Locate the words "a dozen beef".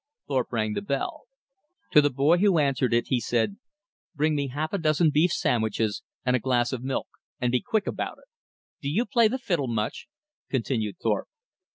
4.73-5.31